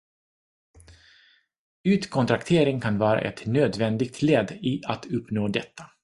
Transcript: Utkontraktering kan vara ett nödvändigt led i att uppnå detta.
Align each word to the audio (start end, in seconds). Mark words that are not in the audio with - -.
Utkontraktering 1.83 2.81
kan 2.81 2.97
vara 2.97 3.21
ett 3.21 3.45
nödvändigt 3.45 4.21
led 4.21 4.51
i 4.51 4.81
att 4.87 5.05
uppnå 5.05 5.47
detta. 5.47 5.85